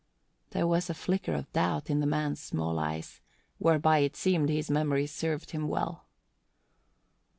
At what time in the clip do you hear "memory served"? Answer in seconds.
4.71-5.51